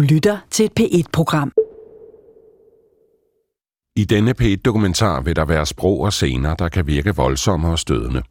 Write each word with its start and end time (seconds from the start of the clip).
Du 0.00 0.04
lytter 0.04 0.38
til 0.50 0.64
et 0.64 0.72
P1-program. 0.80 1.52
I 3.96 4.04
denne 4.04 4.34
P1-dokumentar 4.40 5.20
vil 5.20 5.36
der 5.36 5.44
være 5.44 5.66
sprog 5.66 6.00
og 6.00 6.12
scener, 6.12 6.54
der 6.54 6.68
kan 6.68 6.86
virke 6.86 7.16
voldsomme 7.16 7.68
og 7.68 7.78
stødende. 7.78 8.22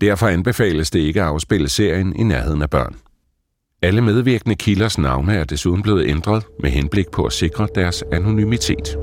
Derfor 0.00 0.26
anbefales 0.26 0.90
det 0.90 1.00
ikke 1.00 1.20
at 1.20 1.26
afspille 1.26 1.68
serien 1.68 2.16
i 2.16 2.22
nærheden 2.22 2.62
af 2.62 2.70
børn. 2.70 2.96
Alle 3.82 4.00
medvirkende 4.00 4.56
kilders 4.56 4.98
navne 4.98 5.34
er 5.34 5.44
desuden 5.44 5.82
blevet 5.82 6.08
ændret 6.08 6.46
med 6.62 6.70
henblik 6.70 7.10
på 7.12 7.24
at 7.24 7.32
sikre 7.32 7.68
deres 7.74 8.04
anonymitet. 8.12 8.96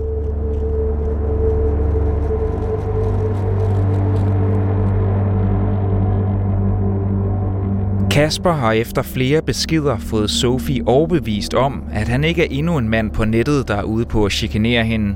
Kasper 8.18 8.52
har 8.52 8.72
efter 8.72 9.02
flere 9.02 9.42
beskeder 9.42 9.98
fået 9.98 10.30
Sofie 10.30 10.84
overbevist 10.86 11.54
om, 11.54 11.84
at 11.94 12.08
han 12.08 12.24
ikke 12.24 12.44
er 12.44 12.48
endnu 12.50 12.78
en 12.78 12.90
mand 12.90 13.12
på 13.12 13.26
nettet, 13.26 13.68
der 13.68 13.76
er 13.76 13.84
ude 13.84 14.06
på 14.06 14.26
at 14.26 14.32
chikanere 14.32 14.84
hende. 14.84 15.16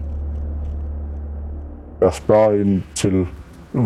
Jeg 2.01 2.13
spørger 2.13 2.61
ind 2.61 2.81
til, 2.95 3.27
øh, 3.73 3.85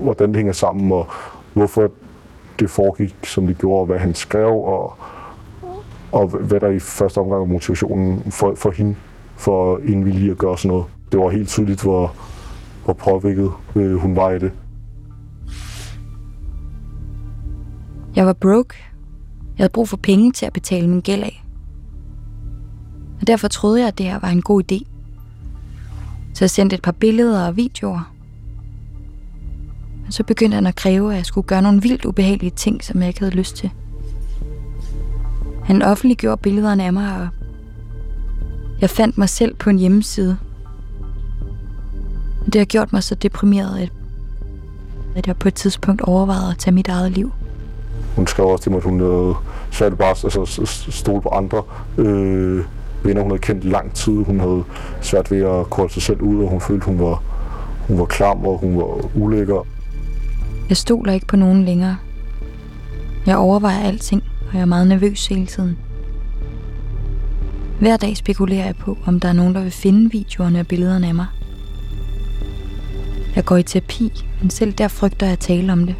hvordan 0.00 0.28
det 0.28 0.36
hænger 0.36 0.52
sammen, 0.52 0.92
og 0.92 1.06
hvorfor 1.54 1.90
det 2.58 2.70
foregik, 2.70 3.14
som 3.24 3.46
det 3.46 3.58
gjorde, 3.58 3.80
og 3.80 3.86
hvad 3.86 3.98
han 3.98 4.14
skrev, 4.14 4.48
og, 4.48 4.94
og 6.12 6.28
hvad 6.28 6.60
der 6.60 6.68
i 6.68 6.78
første 6.78 7.18
omgang 7.18 7.40
var 7.40 7.46
motivationen 7.46 8.22
for, 8.30 8.54
for 8.54 8.70
hende, 8.70 8.96
for 9.36 9.78
indvillige 9.84 10.30
at 10.30 10.38
gøre 10.38 10.58
sådan 10.58 10.68
noget. 10.68 10.84
Det 11.12 11.20
var 11.20 11.30
helt 11.30 11.48
tydeligt, 11.48 11.82
hvor, 11.82 12.14
hvor 12.84 12.94
påvirket 12.94 13.50
øh, 13.76 13.94
hun 13.94 14.16
var 14.16 14.30
i 14.30 14.38
det. 14.38 14.52
Jeg 18.16 18.26
var 18.26 18.32
broke. 18.32 18.74
Jeg 19.58 19.62
havde 19.62 19.72
brug 19.72 19.88
for 19.88 19.96
penge 19.96 20.32
til 20.32 20.46
at 20.46 20.52
betale 20.52 20.88
min 20.88 21.00
gæld 21.00 21.22
af. 21.22 21.44
Og 23.20 23.26
derfor 23.26 23.48
troede 23.48 23.80
jeg, 23.80 23.88
at 23.88 23.98
det 23.98 24.06
her 24.06 24.18
var 24.18 24.28
en 24.28 24.42
god 24.42 24.62
idé. 24.72 24.86
Så 26.34 26.44
jeg 26.44 26.50
sendte 26.50 26.76
et 26.76 26.82
par 26.82 26.92
billeder 26.92 27.46
og 27.46 27.56
videoer. 27.56 28.12
Og 30.06 30.12
så 30.12 30.24
begyndte 30.24 30.54
han 30.54 30.66
at 30.66 30.74
kræve, 30.74 31.10
at 31.10 31.16
jeg 31.16 31.26
skulle 31.26 31.46
gøre 31.46 31.62
nogle 31.62 31.82
vildt 31.82 32.04
ubehagelige 32.04 32.50
ting, 32.50 32.84
som 32.84 33.00
jeg 33.00 33.08
ikke 33.08 33.20
havde 33.20 33.34
lyst 33.34 33.56
til. 33.56 33.70
Han 35.64 35.82
offentliggjorde 35.82 36.42
billederne 36.42 36.84
af 36.84 36.92
mig, 36.92 37.20
og 37.20 37.28
jeg 38.80 38.90
fandt 38.90 39.18
mig 39.18 39.28
selv 39.28 39.54
på 39.54 39.70
en 39.70 39.78
hjemmeside. 39.78 40.36
Det 42.44 42.54
har 42.54 42.64
gjort 42.64 42.92
mig 42.92 43.02
så 43.02 43.14
deprimeret, 43.14 43.90
at 45.16 45.26
jeg 45.26 45.36
på 45.36 45.48
et 45.48 45.54
tidspunkt 45.54 46.02
overvejede 46.02 46.50
at 46.50 46.58
tage 46.58 46.74
mit 46.74 46.88
eget 46.88 47.12
liv. 47.12 47.32
Hun 48.16 48.26
skrev 48.26 48.46
også 48.46 48.62
til 48.62 48.72
mig, 48.72 48.78
at 48.78 48.84
hun 48.84 49.00
havde 49.00 49.34
svært 49.70 49.98
bare 49.98 50.08
altså, 50.08 50.62
stole 50.90 51.22
på 51.22 51.28
andre 51.28 51.62
øh, 51.98 52.64
venner, 53.02 53.22
hun 53.22 53.30
havde 53.30 53.42
kendt 53.42 53.64
lang 53.64 53.94
tid. 53.94 54.12
Hun 54.12 54.40
havde 54.40 54.64
svært 55.00 55.30
ved 55.30 55.42
at 55.42 55.70
kolde 55.70 55.92
sig 55.92 56.02
selv 56.02 56.20
ud, 56.20 56.44
og 56.44 56.50
hun 56.50 56.60
følte, 56.60 56.86
hun 56.86 56.98
var, 56.98 57.22
hun 57.88 57.98
var 57.98 58.04
klam, 58.04 58.46
og 58.46 58.58
hun 58.58 58.76
var 58.76 59.16
ulækker. 59.16 59.66
Jeg 60.68 60.76
stoler 60.76 61.12
ikke 61.12 61.26
på 61.26 61.36
nogen 61.36 61.64
længere. 61.64 61.96
Jeg 63.26 63.36
overvejer 63.36 63.80
alting, 63.80 64.22
og 64.48 64.54
jeg 64.54 64.60
er 64.60 64.66
meget 64.66 64.86
nervøs 64.86 65.26
hele 65.26 65.46
tiden. 65.46 65.78
Hver 67.80 67.96
dag 67.96 68.16
spekulerer 68.16 68.64
jeg 68.64 68.74
på, 68.76 68.98
om 69.06 69.20
der 69.20 69.28
er 69.28 69.32
nogen, 69.32 69.54
der 69.54 69.62
vil 69.62 69.70
finde 69.70 70.10
videoerne 70.10 70.60
og 70.60 70.66
billederne 70.66 71.06
af 71.08 71.14
mig. 71.14 71.26
Jeg 73.36 73.44
går 73.44 73.56
i 73.56 73.62
terapi, 73.62 74.24
men 74.40 74.50
selv 74.50 74.72
der 74.72 74.88
frygter 74.88 75.26
jeg 75.26 75.32
at 75.32 75.38
tale 75.38 75.72
om 75.72 75.86
det. 75.86 75.94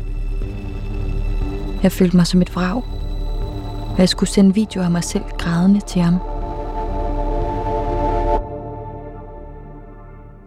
Jeg 1.82 1.92
følte 1.92 2.16
mig 2.16 2.26
som 2.26 2.42
et 2.42 2.56
vrag, 2.56 2.82
og 3.92 3.98
jeg 3.98 4.08
skulle 4.08 4.30
sende 4.30 4.54
videoer 4.54 4.84
af 4.84 4.90
mig 4.90 5.04
selv 5.04 5.24
grædende 5.38 5.80
til 5.80 6.02
ham. 6.02 6.18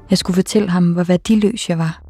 Jeg 0.10 0.18
skulle 0.18 0.36
fortælle 0.36 0.70
ham, 0.70 0.92
hvor 0.92 1.04
værdiløs 1.04 1.70
jeg 1.70 1.78
var. 1.78 2.02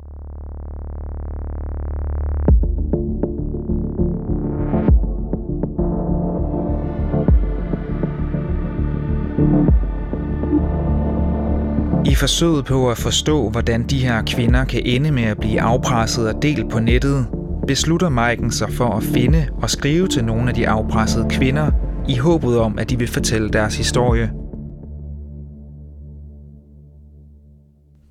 I 12.05 12.15
forsøget 12.15 12.65
på 12.65 12.89
at 12.89 12.97
forstå, 12.97 13.49
hvordan 13.49 13.83
de 13.83 13.99
her 13.99 14.21
kvinder 14.21 14.65
kan 14.65 14.81
ende 14.85 15.11
med 15.11 15.23
at 15.23 15.37
blive 15.37 15.61
afpresset 15.61 16.33
og 16.33 16.41
delt 16.41 16.69
på 16.69 16.79
nettet, 16.79 17.27
beslutter 17.69 18.09
Maiken 18.09 18.51
sig 18.51 18.69
for 18.69 18.85
at 18.85 19.03
finde 19.03 19.47
og 19.61 19.69
skrive 19.69 20.07
til 20.07 20.25
nogle 20.25 20.49
af 20.49 20.55
de 20.55 20.67
afpressede 20.67 21.25
kvinder, 21.29 21.71
i 22.07 22.15
håbet 22.17 22.59
om, 22.59 22.79
at 22.79 22.89
de 22.89 22.99
vil 22.99 23.07
fortælle 23.07 23.49
deres 23.49 23.77
historie. 23.77 24.31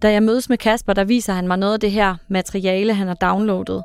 Da 0.03 0.13
jeg 0.13 0.23
mødes 0.23 0.49
med 0.49 0.59
Kasper, 0.59 0.93
der 0.93 1.05
viser 1.05 1.33
han 1.33 1.49
mig 1.49 1.57
noget 1.57 1.75
af 1.75 1.81
det 1.81 1.91
her 1.91 2.15
materiale, 2.29 2.95
han 2.95 3.07
har 3.07 3.15
downloadet. 3.15 3.83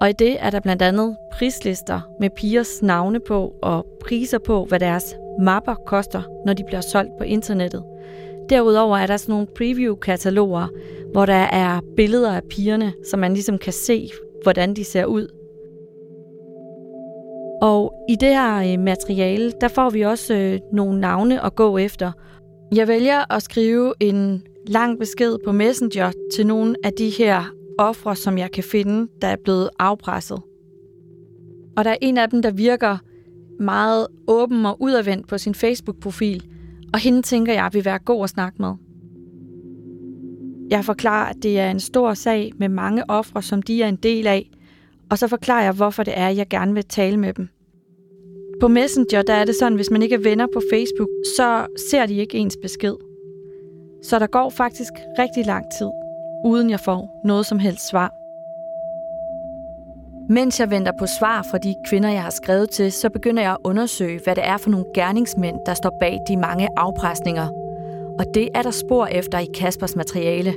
Og 0.00 0.10
i 0.10 0.12
det 0.12 0.36
er 0.40 0.50
der 0.50 0.60
blandt 0.60 0.82
andet 0.82 1.16
prislister 1.32 2.00
med 2.20 2.30
pigers 2.36 2.82
navne 2.82 3.20
på 3.28 3.52
og 3.62 3.86
priser 4.04 4.38
på, 4.38 4.64
hvad 4.64 4.80
deres 4.80 5.04
mapper 5.40 5.74
koster, 5.74 6.22
når 6.46 6.52
de 6.52 6.64
bliver 6.66 6.80
solgt 6.80 7.12
på 7.18 7.24
internettet. 7.24 7.82
Derudover 8.50 8.98
er 8.98 9.06
der 9.06 9.16
sådan 9.16 9.32
nogle 9.32 9.46
preview-kataloger, 9.56 10.66
hvor 11.12 11.26
der 11.26 11.34
er 11.34 11.80
billeder 11.96 12.32
af 12.32 12.42
pigerne, 12.50 12.92
så 13.10 13.16
man 13.16 13.32
ligesom 13.32 13.58
kan 13.58 13.72
se, 13.72 14.08
hvordan 14.42 14.74
de 14.74 14.84
ser 14.84 15.04
ud. 15.04 15.28
Og 17.62 17.94
i 18.08 18.16
det 18.16 18.28
her 18.28 18.72
øh, 18.72 18.78
materiale, 18.78 19.52
der 19.60 19.68
får 19.68 19.90
vi 19.90 20.02
også 20.02 20.34
øh, 20.34 20.60
nogle 20.72 21.00
navne 21.00 21.44
at 21.44 21.54
gå 21.54 21.78
efter. 21.78 22.12
Jeg 22.74 22.88
vælger 22.88 23.32
at 23.32 23.42
skrive 23.42 23.94
en 24.00 24.42
lang 24.66 24.98
besked 24.98 25.36
på 25.44 25.52
Messenger 25.52 26.12
til 26.34 26.46
nogle 26.46 26.76
af 26.84 26.92
de 26.92 27.10
her 27.10 27.44
ofre, 27.78 28.16
som 28.16 28.38
jeg 28.38 28.50
kan 28.50 28.64
finde, 28.64 29.08
der 29.22 29.28
er 29.28 29.36
blevet 29.44 29.70
afpresset. 29.78 30.42
Og 31.76 31.84
der 31.84 31.90
er 31.90 31.96
en 32.00 32.18
af 32.18 32.30
dem, 32.30 32.42
der 32.42 32.50
virker 32.50 32.98
meget 33.60 34.06
åben 34.28 34.66
og 34.66 34.82
udadvendt 34.82 35.28
på 35.28 35.38
sin 35.38 35.54
Facebook-profil, 35.54 36.44
og 36.92 36.98
hende 36.98 37.22
tænker 37.22 37.52
jeg 37.52 37.70
vil 37.72 37.84
være 37.84 37.98
god 37.98 38.24
at 38.24 38.30
snakke 38.30 38.62
med. 38.62 38.74
Jeg 40.72 40.84
forklarer, 40.84 41.28
at 41.28 41.36
det 41.42 41.60
er 41.60 41.70
en 41.70 41.80
stor 41.80 42.14
sag 42.14 42.52
med 42.58 42.68
mange 42.68 43.10
ofre, 43.10 43.42
som 43.42 43.62
de 43.62 43.82
er 43.82 43.88
en 43.88 43.96
del 43.96 44.26
af, 44.26 44.50
og 45.10 45.18
så 45.18 45.28
forklarer 45.28 45.64
jeg, 45.64 45.72
hvorfor 45.72 46.02
det 46.02 46.14
er, 46.16 46.28
jeg 46.28 46.48
gerne 46.48 46.74
vil 46.74 46.84
tale 46.84 47.16
med 47.16 47.32
dem. 47.34 47.48
På 48.60 48.68
Messenger 48.68 49.22
der 49.22 49.34
er 49.34 49.44
det 49.44 49.54
sådan, 49.54 49.76
hvis 49.76 49.90
man 49.90 50.02
ikke 50.02 50.14
er 50.14 50.18
venner 50.18 50.46
på 50.54 50.62
Facebook, 50.72 51.08
så 51.36 51.66
ser 51.90 52.06
de 52.06 52.14
ikke 52.14 52.38
ens 52.38 52.56
besked. 52.62 52.94
Så 54.02 54.18
der 54.18 54.26
går 54.26 54.50
faktisk 54.50 54.92
rigtig 55.18 55.46
lang 55.46 55.64
tid, 55.78 55.90
uden 56.44 56.70
jeg 56.70 56.80
får 56.80 57.20
noget 57.24 57.46
som 57.46 57.58
helst 57.58 57.88
svar. 57.88 58.12
Mens 60.32 60.60
jeg 60.60 60.70
venter 60.70 60.92
på 60.98 61.06
svar 61.18 61.46
fra 61.50 61.58
de 61.58 61.74
kvinder, 61.86 62.08
jeg 62.08 62.22
har 62.22 62.30
skrevet 62.30 62.70
til, 62.70 62.92
så 62.92 63.10
begynder 63.10 63.42
jeg 63.42 63.52
at 63.52 63.58
undersøge, 63.64 64.20
hvad 64.24 64.34
det 64.36 64.46
er 64.46 64.56
for 64.56 64.70
nogle 64.70 64.86
gerningsmænd, 64.94 65.56
der 65.66 65.74
står 65.74 65.96
bag 66.00 66.18
de 66.28 66.36
mange 66.36 66.68
afpresninger. 66.76 67.61
Og 68.18 68.24
det 68.34 68.48
er 68.54 68.62
der 68.62 68.70
spor 68.70 69.06
efter 69.06 69.38
i 69.38 69.46
Kaspers 69.54 69.96
materiale. 69.96 70.54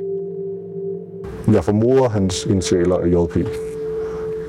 Jeg 1.51 1.63
formoder 1.63 2.09
hans 2.09 2.45
initialer 2.45 2.95
er 2.95 3.05
JP. 3.05 3.37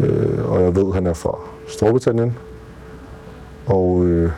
Øh, 0.00 0.50
og 0.50 0.62
jeg 0.62 0.76
ved, 0.76 0.88
at 0.88 0.94
han 0.94 1.06
er 1.06 1.12
fra 1.12 1.38
Storbritannien. 1.68 2.38
Og, 3.66 4.04
øh, 4.06 4.30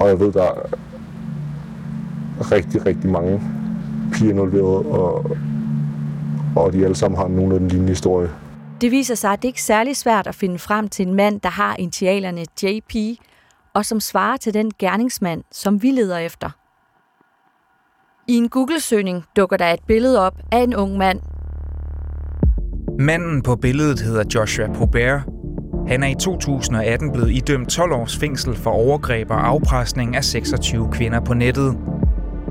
og 0.00 0.08
jeg 0.08 0.20
ved, 0.20 0.32
der 0.32 0.42
er 0.42 0.68
rigtig, 2.52 2.86
rigtig 2.86 3.10
mange 3.10 3.40
piger 4.12 4.30
involveret, 4.30 4.86
og, 4.86 5.36
og 6.56 6.72
de 6.72 6.84
alle 6.84 6.96
sammen 6.96 7.18
har 7.18 7.28
nogenlunde 7.28 7.68
lignende 7.68 7.90
historie. 7.92 8.30
Det 8.80 8.90
viser 8.90 9.14
sig, 9.14 9.32
at 9.32 9.42
det 9.42 9.48
ikke 9.48 9.58
er 9.58 9.60
særlig 9.60 9.96
svært 9.96 10.26
at 10.26 10.34
finde 10.34 10.58
frem 10.58 10.88
til 10.88 11.08
en 11.08 11.14
mand, 11.14 11.40
der 11.40 11.48
har 11.48 11.76
initialerne 11.76 12.44
JP, 12.62 12.94
og 13.74 13.84
som 13.84 14.00
svarer 14.00 14.36
til 14.36 14.54
den 14.54 14.72
gerningsmand, 14.78 15.42
som 15.52 15.82
vi 15.82 15.90
leder 15.90 16.18
efter. 16.18 16.50
I 18.28 18.32
en 18.36 18.48
Google-søgning 18.48 19.24
dukker 19.36 19.56
der 19.56 19.66
et 19.66 19.80
billede 19.86 20.20
op 20.20 20.34
af 20.52 20.58
en 20.58 20.76
ung 20.76 20.96
mand. 20.96 21.20
Manden 22.98 23.42
på 23.42 23.56
billedet 23.56 24.00
hedder 24.00 24.24
Joshua 24.34 24.72
Probert. 24.72 25.20
Han 25.88 26.02
er 26.02 26.08
i 26.08 26.14
2018 26.14 27.12
blevet 27.12 27.30
idømt 27.30 27.68
12 27.68 27.92
års 27.92 28.18
fængsel 28.18 28.56
for 28.56 28.70
overgreb 28.70 29.30
og 29.30 29.46
afpresning 29.46 30.16
af 30.16 30.24
26 30.24 30.88
kvinder 30.92 31.20
på 31.20 31.34
nettet. 31.34 31.78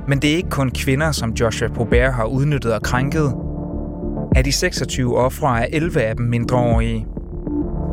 Men 0.07 0.21
det 0.21 0.31
er 0.31 0.35
ikke 0.35 0.49
kun 0.49 0.71
kvinder, 0.71 1.11
som 1.11 1.31
Joshua 1.31 1.69
Probert 1.69 2.13
har 2.13 2.25
udnyttet 2.25 2.73
og 2.73 2.81
krænket. 2.81 3.35
Af 4.35 4.43
de 4.43 4.51
26 4.51 5.17
ofre 5.17 5.61
er 5.61 5.67
11 5.71 6.01
af 6.01 6.15
dem 6.15 6.25
mindreårige. 6.25 7.07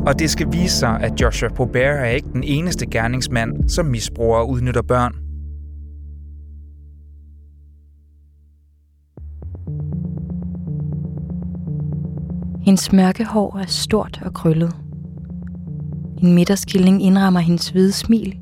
Og 0.05 0.19
det 0.19 0.29
skal 0.29 0.47
vise 0.51 0.77
sig, 0.77 0.99
at 1.01 1.21
Joshua 1.21 1.49
Probert 1.49 1.99
er 1.99 2.05
ikke 2.05 2.29
den 2.33 2.43
eneste 2.43 2.85
gerningsmand, 2.85 3.69
som 3.69 3.85
misbruger 3.85 4.37
og 4.37 4.49
udnytter 4.49 4.81
børn. 4.81 5.15
Hendes 12.61 12.91
mørke 12.91 13.25
hår 13.25 13.57
er 13.57 13.65
stort 13.65 14.21
og 14.25 14.33
krøllet. 14.33 14.75
En 16.23 16.33
midterskilling 16.33 17.03
indrammer 17.03 17.39
hendes 17.39 17.69
hvide 17.69 17.91
smil, 17.91 18.39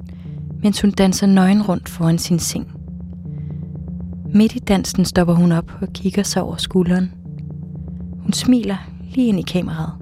mens 0.63 0.81
hun 0.81 0.91
danser 0.91 1.27
nøgen 1.27 1.61
rundt 1.61 1.89
foran 1.89 2.17
sin 2.17 2.39
seng. 2.39 2.71
Midt 4.33 4.55
i 4.55 4.59
dansen 4.59 5.05
stopper 5.05 5.33
hun 5.33 5.51
op 5.51 5.71
og 5.81 5.87
kigger 5.93 6.23
sig 6.23 6.41
over 6.41 6.55
skulderen. 6.55 7.11
Hun 8.19 8.33
smiler 8.33 8.77
lige 9.13 9.27
ind 9.27 9.39
i 9.39 9.43
kameraet. 9.43 9.98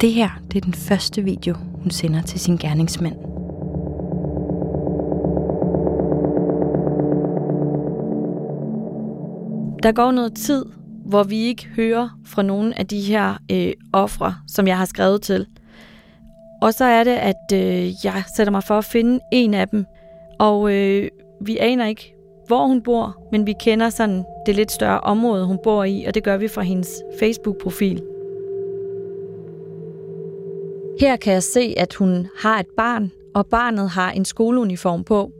Det 0.00 0.12
her 0.12 0.28
det 0.52 0.56
er 0.56 0.60
den 0.60 0.74
første 0.74 1.22
video, 1.22 1.54
hun 1.54 1.90
sender 1.90 2.22
til 2.22 2.40
sin 2.40 2.56
gerningsmand. 2.56 3.14
Der 9.82 9.92
går 9.92 10.10
noget 10.10 10.34
tid, 10.34 10.64
hvor 11.04 11.22
vi 11.22 11.38
ikke 11.38 11.66
hører 11.66 12.18
fra 12.26 12.42
nogen 12.42 12.72
af 12.72 12.86
de 12.86 13.00
her 13.00 13.34
øh, 13.52 13.72
ofre, 13.92 14.34
som 14.46 14.66
jeg 14.66 14.78
har 14.78 14.84
skrevet 14.84 15.22
til. 15.22 15.46
Og 16.62 16.74
så 16.74 16.84
er 16.84 17.04
det, 17.04 17.16
at 17.16 17.52
øh, 17.52 17.90
jeg 18.04 18.22
sætter 18.36 18.50
mig 18.50 18.64
for 18.64 18.78
at 18.78 18.84
finde 18.84 19.20
en 19.32 19.54
af 19.54 19.68
dem. 19.68 19.84
Og 20.38 20.72
øh, 20.74 21.08
vi 21.40 21.56
aner 21.56 21.86
ikke, 21.86 22.14
hvor 22.46 22.66
hun 22.66 22.82
bor, 22.82 23.28
men 23.32 23.46
vi 23.46 23.54
kender 23.60 23.90
sådan 23.90 24.24
det 24.46 24.56
lidt 24.56 24.72
større 24.72 25.00
område, 25.00 25.46
hun 25.46 25.58
bor 25.64 25.84
i, 25.84 26.04
og 26.04 26.14
det 26.14 26.24
gør 26.24 26.36
vi 26.36 26.48
fra 26.48 26.62
hendes 26.62 26.88
Facebook-profil. 27.20 28.02
Her 31.00 31.16
kan 31.16 31.32
jeg 31.32 31.42
se, 31.42 31.74
at 31.76 31.94
hun 31.94 32.28
har 32.38 32.60
et 32.60 32.66
barn, 32.76 33.10
og 33.34 33.46
barnet 33.46 33.90
har 33.90 34.10
en 34.10 34.24
skoleuniform 34.24 35.04
på. 35.04 35.30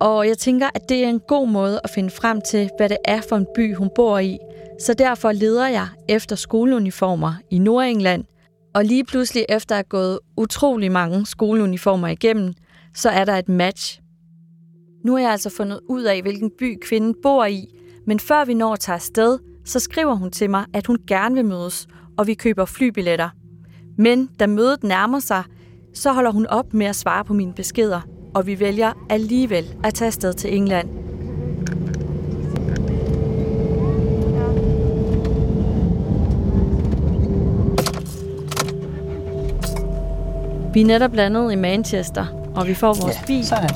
Og 0.00 0.28
jeg 0.28 0.38
tænker, 0.38 0.68
at 0.74 0.88
det 0.88 1.04
er 1.04 1.08
en 1.08 1.20
god 1.20 1.48
måde 1.48 1.80
at 1.84 1.90
finde 1.90 2.10
frem 2.10 2.40
til, 2.40 2.70
hvad 2.76 2.88
det 2.88 2.96
er 3.04 3.20
for 3.28 3.36
en 3.36 3.46
by, 3.54 3.74
hun 3.74 3.90
bor 3.94 4.18
i. 4.18 4.38
Så 4.80 4.94
derfor 4.94 5.32
leder 5.32 5.68
jeg 5.68 5.88
efter 6.08 6.36
skoleuniformer 6.36 7.34
i 7.50 7.58
Nordengland. 7.58 8.24
Og 8.74 8.84
lige 8.84 9.04
pludselig, 9.04 9.44
efter 9.48 9.74
at 9.74 9.76
have 9.76 9.84
gået 9.88 10.18
utrolig 10.36 10.92
mange 10.92 11.26
skoleuniformer 11.26 12.08
igennem, 12.08 12.54
så 12.94 13.10
er 13.10 13.24
der 13.24 13.36
et 13.36 13.48
match. 13.48 14.00
Nu 15.04 15.12
har 15.12 15.20
jeg 15.20 15.30
altså 15.30 15.50
fundet 15.50 15.80
ud 15.88 16.02
af, 16.02 16.22
hvilken 16.22 16.50
by 16.58 16.78
kvinden 16.82 17.14
bor 17.22 17.44
i, 17.44 17.68
men 18.06 18.20
før 18.20 18.44
vi 18.44 18.54
når 18.54 18.72
at 18.72 18.80
tage 18.80 18.94
afsted, 18.94 19.38
så 19.64 19.80
skriver 19.80 20.14
hun 20.14 20.30
til 20.30 20.50
mig, 20.50 20.64
at 20.74 20.86
hun 20.86 20.98
gerne 21.06 21.34
vil 21.34 21.44
mødes, 21.44 21.86
og 22.18 22.26
vi 22.26 22.34
køber 22.34 22.64
flybilletter. 22.64 23.37
Men 24.00 24.28
da 24.40 24.46
mødet 24.46 24.84
nærmer 24.84 25.18
sig, 25.18 25.42
så 25.94 26.12
holder 26.12 26.30
hun 26.30 26.46
op 26.46 26.74
med 26.74 26.86
at 26.86 26.96
svare 26.96 27.24
på 27.24 27.34
mine 27.34 27.52
beskeder, 27.52 28.00
og 28.34 28.46
vi 28.46 28.60
vælger 28.60 28.92
alligevel 29.10 29.74
at 29.84 29.94
tage 29.94 30.06
afsted 30.06 30.32
til 30.32 30.56
England. 30.56 30.88
Vi 40.74 40.80
er 40.80 40.86
netop 40.86 41.14
landet 41.14 41.52
i 41.52 41.56
Manchester, 41.56 42.26
og 42.54 42.66
vi 42.66 42.74
får 42.74 42.94
vores 43.02 43.16
bil, 43.26 43.46
Sådan. 43.46 43.70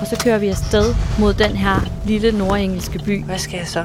og 0.00 0.06
så 0.06 0.20
kører 0.24 0.38
vi 0.38 0.48
afsted 0.48 0.94
mod 1.18 1.34
den 1.34 1.50
her 1.50 1.80
lille 2.06 2.38
nordengelske 2.38 2.98
by. 2.98 3.24
Hvad 3.24 3.38
skal 3.38 3.58
jeg 3.58 3.66
så? 3.66 3.84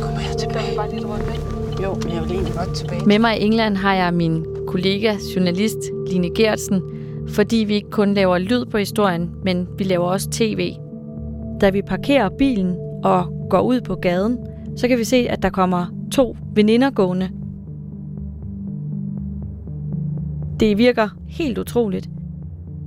Kommer 0.00 0.20
jeg 0.20 0.36
tilbage? 0.38 0.76
Bare 0.76 0.94
lidt 0.94 1.04
rundt? 1.04 1.65
Jo, 1.82 1.94
men 1.94 2.12
jeg 2.12 2.22
vil 2.22 2.30
egentlig 2.32 2.54
godt 2.54 2.74
tilbage. 2.74 3.06
Med 3.06 3.18
mig 3.18 3.40
i 3.40 3.44
England 3.44 3.76
har 3.76 3.94
jeg 3.94 4.14
min 4.14 4.46
kollega, 4.66 5.16
journalist 5.34 5.78
Line 6.10 6.34
Gertsen, 6.34 6.82
fordi 7.28 7.56
vi 7.56 7.74
ikke 7.74 7.90
kun 7.90 8.14
laver 8.14 8.38
lyd 8.38 8.64
på 8.64 8.78
historien, 8.78 9.30
men 9.44 9.68
vi 9.78 9.84
laver 9.84 10.04
også 10.04 10.30
tv. 10.30 10.72
Da 11.60 11.70
vi 11.70 11.82
parkerer 11.82 12.28
bilen 12.38 12.76
og 13.04 13.46
går 13.50 13.60
ud 13.60 13.80
på 13.80 13.94
gaden, 13.94 14.38
så 14.76 14.88
kan 14.88 14.98
vi 14.98 15.04
se, 15.04 15.16
at 15.16 15.42
der 15.42 15.50
kommer 15.50 15.86
to 16.12 16.36
veninder 16.54 16.90
gående. 16.90 17.30
Det 20.60 20.78
virker 20.78 21.08
helt 21.28 21.58
utroligt. 21.58 22.08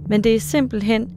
Men 0.08 0.24
det 0.24 0.36
er 0.36 0.40
simpelthen 0.40 1.10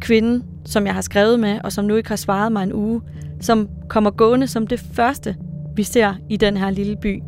kvinden, 0.00 0.42
som 0.64 0.86
jeg 0.86 0.94
har 0.94 1.00
skrevet 1.00 1.40
med, 1.40 1.58
og 1.64 1.72
som 1.72 1.84
nu 1.84 1.94
ikke 1.94 2.08
har 2.08 2.16
svaret 2.16 2.52
mig 2.52 2.62
en 2.62 2.72
uge, 2.72 3.00
som 3.40 3.68
kommer 3.88 4.10
gående 4.10 4.46
som 4.46 4.66
det 4.66 4.80
første, 4.80 5.36
vi 5.76 5.82
ser 5.82 6.14
i 6.28 6.36
den 6.36 6.56
her 6.56 6.70
lille 6.70 6.96
by. 6.96 7.22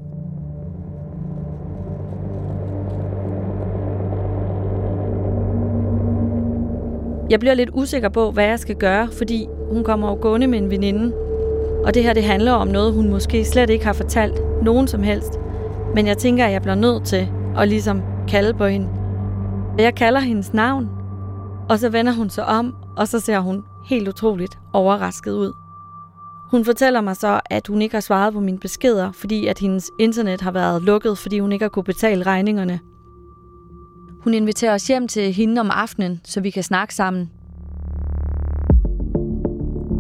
Jeg 7.31 7.41
bliver 7.41 7.55
lidt 7.55 7.71
usikker 7.73 8.09
på, 8.09 8.31
hvad 8.31 8.45
jeg 8.45 8.59
skal 8.59 8.77
gøre, 8.77 9.09
fordi 9.13 9.47
hun 9.73 9.85
kommer 9.85 10.09
jo 10.09 10.19
gående 10.21 10.47
med 10.47 10.59
en 10.59 10.71
veninde. 10.71 11.15
Og 11.85 11.95
det 11.95 12.03
her, 12.03 12.13
det 12.13 12.25
handler 12.25 12.53
om 12.53 12.69
noget, 12.69 12.95
hun 12.95 13.11
måske 13.11 13.45
slet 13.45 13.71
ikke 13.71 13.85
har 13.85 13.93
fortalt 13.93 14.41
nogen 14.63 14.89
som 14.89 15.03
helst. 15.03 15.39
Men 15.95 16.07
jeg 16.07 16.19
tænker, 16.19 16.45
at 16.47 16.53
jeg 16.53 16.63
bliver 16.63 16.75
nødt 16.75 17.05
til 17.05 17.29
at 17.59 17.69
ligesom 17.69 18.03
kalde 18.29 18.55
på 18.55 18.67
hende. 18.67 18.89
Jeg 19.79 19.95
kalder 19.95 20.21
hendes 20.21 20.55
navn, 20.55 20.89
og 21.69 21.79
så 21.79 21.89
vender 21.89 22.13
hun 22.13 22.31
sig 22.31 22.47
om, 22.47 22.75
og 22.97 23.09
så 23.09 23.21
ser 23.21 23.39
hun 23.39 23.63
helt 23.89 24.09
utroligt 24.09 24.59
overrasket 24.73 25.33
ud. 25.33 25.66
Hun 26.51 26.65
fortæller 26.65 27.01
mig 27.01 27.17
så, 27.17 27.41
at 27.51 27.67
hun 27.67 27.83
ikke 27.83 27.95
har 27.95 28.01
svaret 28.01 28.35
på 28.35 28.41
mine 28.41 28.59
beskeder, 28.59 29.13
fordi 29.13 29.47
at 29.47 29.59
hendes 29.59 29.91
internet 29.99 30.41
har 30.41 30.51
været 30.51 30.83
lukket, 30.83 31.19
fordi 31.19 31.39
hun 31.39 31.53
ikke 31.53 31.65
har 31.65 31.69
kunne 31.71 31.85
betale 31.85 32.23
regningerne. 32.23 32.81
Hun 34.21 34.35
inviterer 34.35 34.75
os 34.75 34.87
hjem 34.87 35.09
til 35.09 35.33
hende 35.33 35.61
om 35.61 35.71
aftenen, 35.71 36.21
så 36.25 36.41
vi 36.41 36.51
kan 36.51 36.63
snakke 36.63 36.95
sammen. 36.95 37.31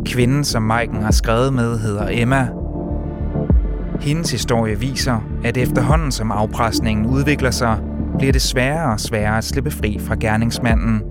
Kvinden, 0.06 0.44
som 0.44 0.62
Maiken 0.62 1.02
har 1.02 1.10
skrevet 1.10 1.52
med, 1.52 1.78
hedder 1.78 2.08
Emma. 2.10 2.48
Hendes 4.00 4.30
historie 4.30 4.80
viser, 4.80 5.20
at 5.44 5.56
efterhånden 5.56 6.12
som 6.12 6.32
afpresningen 6.32 7.06
udvikler 7.06 7.50
sig, 7.50 7.78
bliver 8.18 8.32
det 8.32 8.42
sværere 8.42 8.92
og 8.92 9.00
sværere 9.00 9.38
at 9.38 9.44
slippe 9.44 9.70
fri 9.70 9.98
fra 10.00 10.16
gerningsmanden. 10.20 11.02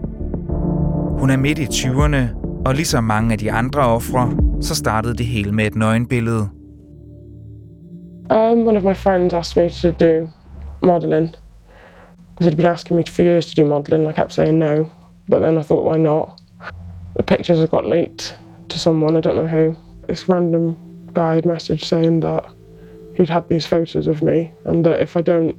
Hun 1.19 1.29
er 1.29 1.37
midt 1.37 1.59
i 1.59 1.65
20'erne, 1.65 2.17
og 2.65 2.75
ligesom 2.75 3.03
mange 3.03 3.31
af 3.31 3.37
de 3.37 3.51
andre 3.51 3.81
ofre, 3.81 4.44
så 4.65 4.75
startede 4.75 5.13
det 5.13 5.25
hele 5.25 5.51
med 5.51 5.65
et 5.65 5.75
nøgenbillede. 5.75 6.49
Um, 8.29 8.67
one 8.67 8.77
of 8.77 8.83
my 8.83 8.93
friends 8.93 9.33
asked 9.33 9.63
me 9.63 9.69
to 9.69 10.05
do 10.05 10.27
modelling. 10.81 11.35
They'd 12.41 12.55
been 12.55 12.65
asking 12.65 12.97
me 12.97 13.03
for 13.07 13.21
years 13.21 13.45
to 13.45 13.61
do 13.61 13.69
modelling. 13.69 14.09
I 14.09 14.11
kept 14.11 14.33
saying 14.33 14.57
no, 14.57 14.89
but 15.29 15.39
then 15.41 15.57
I 15.57 15.63
thought, 15.63 15.85
why 15.85 15.97
not? 15.97 16.41
The 17.17 17.23
pictures 17.23 17.59
have 17.59 17.71
got 17.71 17.85
leaked 17.85 18.35
to 18.69 18.79
someone, 18.79 19.17
I 19.17 19.21
don't 19.21 19.35
know 19.35 19.47
who. 19.47 19.75
This 20.07 20.27
random 20.27 20.75
guy 21.13 21.35
had 21.35 21.43
messaged 21.45 21.85
saying 21.85 22.19
that 22.21 22.43
he'd 23.15 23.29
had 23.29 23.47
these 23.47 23.67
photos 23.67 24.07
of 24.07 24.21
me, 24.21 24.51
and 24.65 24.85
that 24.85 25.01
if 25.01 25.15
I 25.15 25.21
don't 25.21 25.55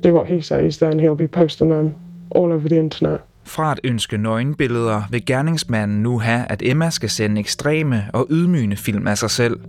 do 0.00 0.14
what 0.14 0.26
he 0.26 0.40
says, 0.42 0.78
then 0.78 0.98
he'll 0.98 1.14
be 1.14 1.28
posting 1.28 1.70
them 1.70 1.94
all 2.30 2.52
over 2.52 2.68
the 2.68 2.78
internet. 2.78 3.20
Fra 3.44 3.72
at 3.72 3.80
ønske 3.84 4.16
nøgenbilleder 4.16 5.02
vil 5.10 5.26
gerningsmanden 5.26 6.02
nu 6.02 6.18
have, 6.18 6.44
at 6.48 6.62
Emma 6.62 6.90
skal 6.90 7.10
sende 7.10 7.40
ekstreme 7.40 8.04
og 8.12 8.26
ydmygende 8.30 8.76
film 8.76 9.06
af 9.06 9.18
sig 9.18 9.30
selv. 9.30 9.60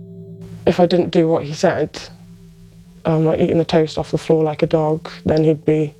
If 0.66 0.78
I 0.78 0.82
didn't 0.82 1.10
do 1.10 1.32
what 1.32 1.46
he 1.46 1.54
said, 1.54 1.88
um, 3.04 3.24
like 3.24 3.40
eating 3.40 3.58
the 3.58 3.64
toast 3.64 3.98
off 3.98 4.08
the 4.08 4.18
floor 4.18 4.50
like 4.50 4.62
a 4.62 4.66
dog, 4.66 5.00
then 5.26 5.44
he'd 5.44 5.64
be 5.64 5.94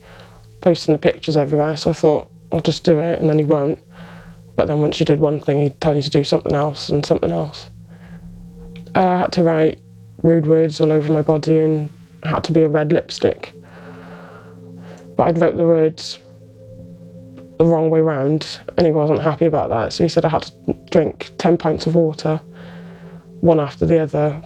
posting 0.61 1.01
the 1.01 1.13
pictures 1.13 1.37
everywhere. 1.37 1.77
So 1.77 1.91
I 1.91 1.93
thought, 1.93 2.29
I'll 2.53 2.67
just 2.67 2.87
do 2.87 2.99
it, 2.99 3.21
and 3.21 3.29
then 3.29 3.39
he 3.39 3.45
won't. 3.45 3.79
But 4.57 4.67
then 4.67 4.81
once 4.81 5.01
you 5.01 5.07
did 5.07 5.21
one 5.21 5.41
thing, 5.41 5.63
he'd 5.63 5.81
tell 5.81 5.95
you 5.95 6.03
to 6.03 6.11
do 6.11 6.25
something 6.25 6.55
else 6.55 6.89
and 6.93 7.07
something 7.07 7.31
else. 7.31 7.71
I 8.95 9.19
had 9.19 9.33
to 9.33 9.43
write 9.43 9.79
rude 10.23 10.47
words 10.47 10.81
all 10.81 10.93
over 10.93 11.13
my 11.13 11.23
body 11.23 11.59
and 11.59 11.91
had 12.23 12.43
to 12.45 12.53
be 12.53 12.63
a 12.63 12.69
red 12.69 12.93
lipstick. 12.93 13.53
But 15.17 15.29
I'd 15.29 15.39
wrote 15.39 15.57
the 15.57 15.65
words 15.65 16.19
the 17.59 17.65
wrong 17.65 17.91
way 17.91 18.01
round 18.01 18.61
and 18.77 18.87
he 18.87 18.93
wasn't 18.93 19.21
happy 19.21 19.47
about 19.47 19.71
that. 19.71 19.93
So 19.93 20.05
he 20.05 20.09
said 20.09 20.25
I 20.25 20.29
had 20.29 20.43
to 20.43 20.75
drink 20.91 21.33
10 21.39 21.57
pints 21.57 21.87
of 21.87 21.95
water, 21.95 22.41
one 23.41 23.61
after 23.61 23.87
the 23.87 24.01
other. 24.01 24.43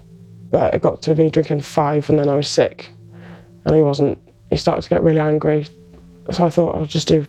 But 0.51 0.75
it 0.75 0.83
got 0.83 1.03
to 1.03 1.15
me 1.15 1.31
drinking 1.31 1.61
five 1.61 2.09
and 2.11 2.19
then 2.19 2.29
I 2.29 2.35
was 2.35 2.49
sick. 2.49 2.91
And 3.65 3.75
he 3.75 3.83
wasn't, 3.83 4.19
he 4.51 4.57
started 4.57 4.83
to 4.83 4.89
get 4.89 5.03
really 5.03 5.21
angry. 5.21 5.67
So 6.31 6.45
I 6.45 6.51
thought 6.51 6.77
I'll 6.77 6.87
just 6.87 7.09
do, 7.09 7.27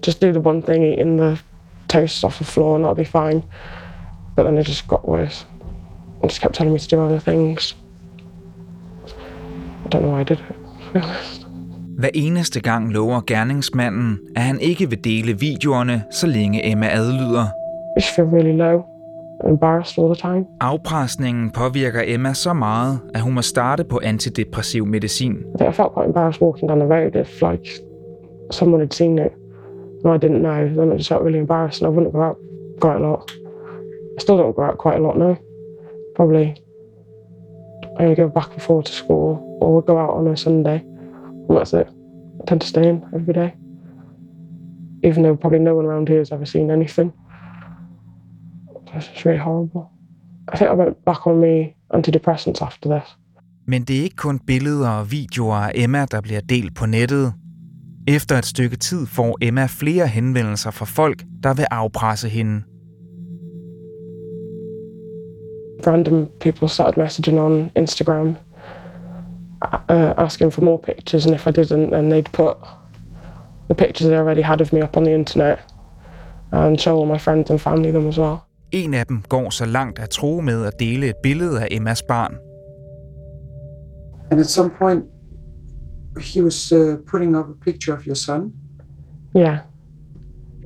just 0.00 0.20
do 0.20 0.32
the 0.32 0.40
one 0.40 0.62
thing, 0.62 0.82
eating 0.82 1.16
the 1.16 1.40
toast 1.88 2.24
off 2.24 2.38
the 2.38 2.44
floor 2.44 2.76
and 2.76 2.84
that'll 2.84 2.94
be 2.94 3.04
fine. 3.04 3.42
But 4.36 4.44
then 4.44 4.58
it 4.58 4.64
just 4.64 4.86
got 4.88 5.08
worse. 5.08 5.44
He 6.22 6.28
just 6.28 6.40
kept 6.40 6.54
telling 6.54 6.72
me 6.72 6.78
to 6.78 6.88
do 6.88 7.00
other 7.00 7.20
things. 7.20 7.74
I 9.84 9.88
don't 9.88 10.02
know 10.02 10.10
why 10.10 10.20
I 10.20 10.24
did 10.24 10.40
it, 10.40 10.46
to 10.86 10.92
be 10.92 11.00
honest. 11.00 11.43
Hver 11.98 12.10
eneste 12.14 12.60
gang 12.60 12.92
lover 12.92 13.20
gerningsmanden, 13.26 14.18
at 14.36 14.42
han 14.42 14.60
ikke 14.60 14.88
vil 14.90 15.04
dele 15.04 15.38
videoerne, 15.40 16.04
så 16.10 16.26
længe 16.26 16.70
Emma 16.70 16.86
adlyder. 16.86 17.46
Just 17.96 18.14
feel 18.14 18.26
really 18.26 18.56
low 18.56 18.82
embarrassed 19.46 19.98
all 19.98 20.14
the 20.14 20.20
time. 20.30 20.46
Afpresningen 20.60 21.50
påvirker 21.50 22.02
Emma 22.06 22.32
så 22.32 22.52
meget, 22.52 23.00
at 23.14 23.20
hun 23.20 23.34
må 23.34 23.42
starte 23.42 23.84
på 23.84 24.00
antidepressiv 24.04 24.86
medicin. 24.86 25.36
I 25.60 25.72
felt 25.72 25.92
quite 25.94 26.06
embarrassed 26.06 26.42
walking 26.42 26.68
down 26.68 26.78
the 26.78 26.88
road 26.88 27.16
if 27.20 27.42
like 27.42 27.70
someone 28.50 28.80
had 28.82 28.90
seen 28.90 29.18
it 29.18 29.32
and 30.04 30.14
I 30.14 30.26
didn't 30.26 30.42
know, 30.42 30.68
then 30.78 30.92
I 30.92 30.96
just 30.96 31.08
felt 31.08 31.22
really 31.22 31.38
embarrassed 31.38 31.82
and 31.82 31.86
I 31.88 31.92
wouldn't 31.96 32.12
go 32.12 32.22
out 32.22 32.38
quite 32.80 32.96
a 32.96 33.02
lot. 33.08 33.32
I 34.16 34.20
still 34.20 34.36
don't 34.36 34.56
go 34.56 34.62
out 34.62 34.78
quite 34.78 34.98
a 35.00 35.02
lot 35.02 35.18
now. 35.18 35.36
Probably 36.16 36.54
I 37.98 38.02
only 38.02 38.16
go 38.16 38.28
back 38.28 38.50
and 38.52 38.62
forth 38.62 38.84
to 38.84 38.92
school 38.92 39.58
or 39.60 39.82
go 39.82 39.98
out 39.98 40.10
on 40.10 40.26
a 40.28 40.36
Sunday 40.36 40.82
And 41.48 41.58
that's 41.58 41.72
it. 41.72 41.88
I 42.40 42.44
tend 42.46 42.60
to 42.60 42.66
stay 42.66 42.88
in 42.88 43.04
every 43.14 43.34
day. 43.34 43.50
Even 45.04 45.22
though 45.22 45.36
probably 45.36 45.58
no 45.58 45.74
one 45.74 45.86
around 45.86 46.08
here 46.08 46.18
has 46.18 46.32
ever 46.32 46.46
seen 46.46 46.70
anything. 46.70 47.12
It's 48.96 49.06
just 49.08 49.24
really 49.24 49.40
horrible. 49.40 49.90
I 50.52 50.56
think 50.56 50.70
I 50.70 50.74
went 50.74 51.04
back 51.04 51.26
on 51.26 51.40
me 51.40 51.74
antidepressants 51.94 52.62
after 52.62 52.88
this. 52.88 53.16
Men 53.66 53.84
det 53.84 53.98
er 53.98 54.02
ikke 54.02 54.16
kun 54.16 54.38
billeder 54.38 54.88
og 54.88 55.10
videoer 55.10 55.56
af 55.56 55.72
Emma, 55.74 56.04
der 56.10 56.20
bliver 56.20 56.40
delt 56.40 56.74
på 56.74 56.86
nettet. 56.86 57.32
Efter 58.08 58.38
et 58.38 58.46
stykke 58.46 58.76
tid 58.76 59.06
får 59.06 59.38
Emma 59.40 59.66
flere 59.66 60.06
henvendelser 60.06 60.70
fra 60.70 60.84
folk, 60.84 61.24
der 61.42 61.54
vil 61.54 61.66
afpresse 61.70 62.28
hende. 62.28 62.62
Random 65.86 66.28
people 66.40 66.68
started 66.68 67.02
messaging 67.02 67.40
on 67.40 67.70
Instagram, 67.76 68.36
uh, 69.88 70.14
asking 70.16 70.50
for 70.50 70.62
more 70.62 70.78
pictures, 70.78 71.26
and 71.26 71.34
if 71.34 71.46
I 71.46 71.50
didn't, 71.50 71.90
then 71.90 72.08
they'd 72.08 72.32
put 72.32 72.56
the 73.68 73.74
pictures 73.74 74.08
they 74.08 74.16
already 74.16 74.42
had 74.42 74.60
of 74.60 74.72
me 74.72 74.80
up 74.82 74.96
on 74.96 75.04
the 75.04 75.12
internet 75.12 75.58
and 76.52 76.80
show 76.80 76.96
all 76.96 77.06
my 77.06 77.18
friends 77.18 77.50
and 77.50 77.60
family 77.60 77.90
them 77.90 78.08
as 78.08 78.18
well. 78.18 78.38
En 78.72 78.94
af 78.94 79.06
dem 79.06 79.22
går 79.28 79.50
så 79.50 79.64
langt 79.64 79.98
at 79.98 80.10
tro 80.10 80.40
med 80.40 80.66
at 80.66 80.80
dele 80.80 81.08
et 81.08 81.16
billede 81.22 81.62
af 81.62 81.68
Emmas 81.70 82.02
barn. 82.02 82.34
And 84.30 84.40
at 84.40 84.46
some 84.46 84.70
point, 84.78 85.04
he 86.20 86.42
was 86.42 86.72
uh, 86.72 86.96
putting 87.10 87.36
up 87.36 87.46
a 87.48 87.64
picture 87.64 87.94
of 87.94 88.06
your 88.06 88.14
son. 88.14 88.52
Yeah. 89.34 89.58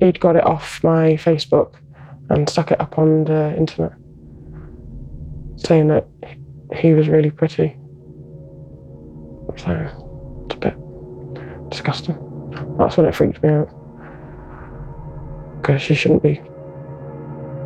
He'd 0.01 0.19
got 0.19 0.35
it 0.35 0.43
off 0.43 0.83
my 0.83 1.17
Facebook 1.17 1.77
and 2.29 2.47
stuck 2.49 2.71
it 2.71 2.77
up 2.79 2.97
on 2.97 3.25
the 3.25 3.57
internet, 3.57 3.91
saying 5.57 5.89
that 5.89 6.03
he 6.81 6.93
was 6.93 7.07
really 7.07 7.31
pretty. 7.31 7.78
So 9.57 9.89
it's 10.45 10.55
a 10.55 10.57
bit 10.57 11.69
disgusting. 11.69 12.15
That's 12.77 12.97
when 12.97 13.05
it 13.05 13.15
freaked 13.15 13.43
me 13.43 13.49
out. 13.49 13.69
Because 15.61 15.81
she 15.81 15.95
shouldn't 15.95 16.23
be 16.23 16.41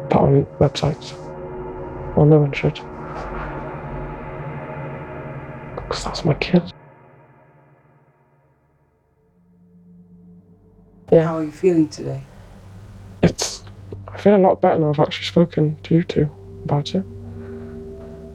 put 0.10 0.22
on 0.22 0.46
websites. 0.60 1.14
Well, 2.16 2.26
no 2.26 2.40
one 2.40 2.52
should. 2.52 2.76
Because 5.76 6.04
that's 6.04 6.26
my 6.26 6.34
kid. 6.36 6.64
Yeah. 11.12 11.26
How 11.26 11.38
are 11.38 11.44
you 11.44 11.52
feeling 11.52 11.90
today? 11.90 12.24
It's. 13.22 13.64
I 14.08 14.18
feel 14.18 14.36
a 14.36 14.38
lot 14.38 14.62
better 14.62 14.80
now 14.80 14.90
I've 14.90 15.00
actually 15.00 15.26
spoken 15.26 15.78
to 15.84 15.96
you 15.96 16.04
two 16.04 16.30
about 16.64 16.96
it. 16.96 17.06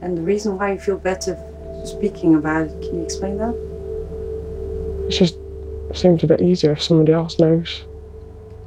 And 0.01 0.17
the 0.17 0.23
reason 0.23 0.57
why 0.59 0.73
you 0.73 0.79
feel 0.79 0.99
better 0.99 1.35
speaking 1.89 2.35
about 2.35 2.67
it, 2.67 2.83
can 2.83 2.99
you 2.99 3.05
explain 3.05 3.39
that? 3.39 3.55
It's 5.09 5.19
just 5.19 5.35
it 5.91 5.97
seems 5.97 6.23
a 6.25 6.27
bit 6.27 6.41
easier 6.41 6.73
if 6.73 6.83
somebody 6.83 7.13
else 7.13 7.39
knows 7.39 7.85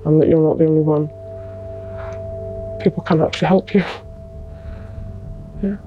and 0.05 0.21
that 0.21 0.27
you're 0.27 0.41
not 0.41 0.57
the 0.57 0.65
only 0.65 0.81
one. 0.81 1.07
People 2.83 3.03
can 3.03 3.21
actually 3.21 3.47
help 3.47 3.73
you. 3.75 3.83
Yeah. 5.63 5.77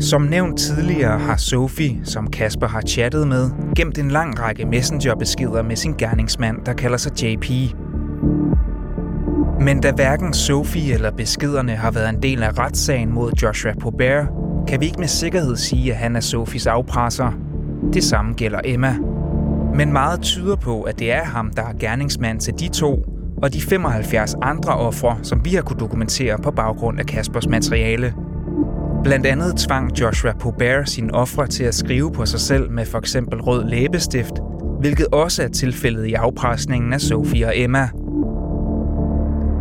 Som 0.00 0.22
nævnt 0.22 0.58
tidligere 0.58 1.18
har 1.18 1.36
Sophie, 1.36 2.00
som 2.04 2.30
Kasper 2.30 2.66
har 2.66 2.80
chattet 2.80 3.28
med, 3.28 3.50
gemt 3.76 3.98
en 3.98 4.10
lang 4.10 4.40
række 4.40 4.64
messengerbeskeder 4.64 5.62
med 5.62 5.76
sin 5.76 5.94
gerningsmand, 5.94 6.64
der 6.66 6.72
kalder 6.72 6.96
sig 6.96 7.12
JP. 7.22 7.44
Men 9.60 9.80
da 9.80 9.92
hverken 9.92 10.34
Sophie 10.34 10.94
eller 10.94 11.10
beskederne 11.10 11.76
har 11.76 11.90
været 11.90 12.08
en 12.08 12.22
del 12.22 12.42
af 12.42 12.58
retssagen 12.58 13.12
mod 13.12 13.32
Joshua 13.42 13.74
Pobert, 13.80 14.26
kan 14.68 14.80
vi 14.80 14.86
ikke 14.86 14.98
med 15.00 15.08
sikkerhed 15.08 15.56
sige, 15.56 15.92
at 15.92 15.98
han 15.98 16.16
er 16.16 16.20
Sophies 16.20 16.66
afpresser. 16.66 17.32
Det 17.92 18.04
samme 18.04 18.34
gælder 18.34 18.60
Emma. 18.64 18.96
Men 19.74 19.92
meget 19.92 20.20
tyder 20.20 20.56
på, 20.56 20.82
at 20.82 20.98
det 20.98 21.12
er 21.12 21.24
ham, 21.24 21.50
der 21.50 21.62
er 21.62 21.72
gerningsmand 21.80 22.40
til 22.40 22.54
de 22.58 22.68
to, 22.68 23.04
og 23.42 23.52
de 23.52 23.60
75 23.60 24.34
andre 24.42 24.72
ofre, 24.72 25.18
som 25.22 25.44
vi 25.44 25.50
har 25.50 25.62
kunne 25.62 25.80
dokumentere 25.80 26.38
på 26.38 26.50
baggrund 26.50 27.00
af 27.00 27.06
Kaspers 27.06 27.48
materiale. 27.48 28.14
Blandt 29.02 29.26
andet 29.26 29.56
tvang 29.56 30.00
Joshua 30.00 30.32
Pobert 30.32 30.90
sine 30.90 31.14
ofre 31.14 31.46
til 31.46 31.64
at 31.64 31.74
skrive 31.74 32.12
på 32.12 32.26
sig 32.26 32.40
selv 32.40 32.70
med 32.70 32.86
for 32.86 32.98
eksempel 32.98 33.40
rød 33.40 33.64
læbestift, 33.64 34.34
hvilket 34.80 35.06
også 35.06 35.42
er 35.42 35.48
tilfældet 35.48 36.06
i 36.06 36.14
afpresningen 36.14 36.92
af 36.92 37.00
Sophie 37.00 37.46
og 37.46 37.52
Emma. 37.58 37.88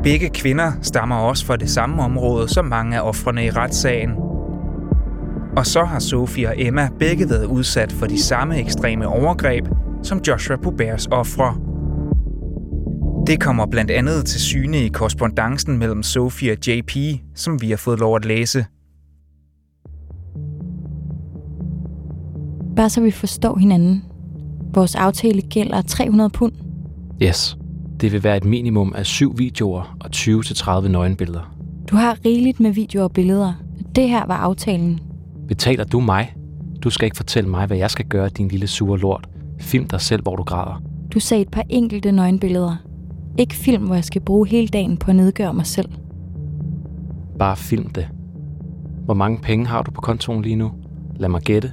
Begge 0.04 0.30
kvinder 0.30 0.72
stammer 0.82 1.16
også 1.16 1.46
fra 1.46 1.58
det 1.58 1.70
samme 1.70 2.04
område 2.04 2.48
som 2.50 2.66
mange 2.66 2.98
af 2.98 3.02
ofrene 3.02 3.46
i 3.46 3.50
retssagen. 3.50 4.12
Og 5.58 5.66
så 5.66 5.84
har 5.84 6.00
Sophie 6.00 6.48
og 6.48 6.54
Emma 6.58 6.90
begge 7.00 7.30
været 7.30 7.46
udsat 7.46 7.92
for 7.92 8.06
de 8.06 8.24
samme 8.24 8.60
ekstreme 8.60 9.08
overgreb 9.08 9.66
som 10.04 10.22
Joshua 10.28 10.58
Poberts 10.58 11.08
ofre. 11.08 11.56
Det 13.28 13.42
kommer 13.42 13.66
blandt 13.66 13.92
andet 13.92 14.26
til 14.26 14.42
syne 14.42 14.78
i 14.78 14.88
korrespondancen 14.88 15.78
mellem 15.78 16.04
Sophie 16.04 16.52
og 16.52 16.58
JP, 16.68 16.92
som 17.36 17.62
vi 17.62 17.70
har 17.70 17.78
fået 17.78 18.00
lov 18.00 18.16
at 18.16 18.26
læse. 18.26 18.66
Bare 22.76 22.90
så 22.90 23.02
vi 23.02 23.12
forstår 23.12 23.58
hinanden. 23.58 24.04
Vores 24.74 24.96
aftale 24.96 25.42
gælder 25.42 25.82
300 25.82 26.30
pund. 26.30 26.54
Yes. 27.24 27.59
Det 28.02 28.12
vil 28.12 28.24
være 28.24 28.38
et 28.38 28.46
minimum 28.46 28.94
af 28.96 29.06
syv 29.06 29.38
videoer 29.38 29.98
og 30.00 30.10
20-30 30.16 30.88
nøgenbilleder. 30.88 31.56
Du 31.92 31.96
har 31.96 32.18
rigeligt 32.26 32.60
med 32.60 32.72
videoer 32.72 33.04
og 33.04 33.12
billeder. 33.12 33.54
Det 33.96 34.10
her 34.10 34.26
var 34.26 34.38
aftalen. 34.38 35.00
Betaler 35.48 35.84
du 35.84 36.00
mig? 36.00 36.36
Du 36.84 36.90
skal 36.90 37.06
ikke 37.06 37.18
fortælle 37.18 37.50
mig, 37.50 37.68
hvad 37.68 37.78
jeg 37.78 37.92
skal 37.92 38.06
gøre, 38.06 38.30
din 38.30 38.48
lille 38.48 38.68
sure 38.68 39.00
lort. 39.00 39.30
Film 39.60 39.88
dig 39.88 40.02
selv, 40.02 40.22
hvor 40.22 40.36
du 40.36 40.44
græder. 40.44 40.82
Du 41.14 41.20
sagde 41.20 41.42
et 41.42 41.50
par 41.52 41.64
enkelte 41.70 42.12
nøgenbilleder. 42.12 42.76
Ikke 43.38 43.56
film, 43.56 43.86
hvor 43.86 43.96
jeg 43.96 44.04
skal 44.04 44.22
bruge 44.22 44.48
hele 44.48 44.68
dagen 44.68 44.98
på 44.98 45.12
at 45.12 45.16
nedgøre 45.16 45.54
mig 45.54 45.66
selv. 45.66 45.90
Bare 47.40 47.56
film 47.56 47.90
det. 47.90 48.08
Hvor 49.06 49.14
mange 49.14 49.38
penge 49.38 49.66
har 49.66 49.82
du 49.82 49.92
på 49.92 50.02
kontoen 50.02 50.42
lige 50.42 50.56
nu? 50.56 50.72
Lad 51.16 51.30
mig 51.30 51.42
gætte. 51.42 51.72